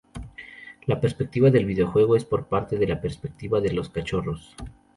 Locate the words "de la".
2.79-2.99